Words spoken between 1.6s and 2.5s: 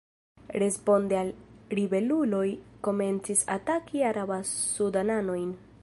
ribeluloj